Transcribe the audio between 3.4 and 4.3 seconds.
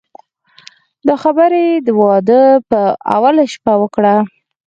شپه وکړه.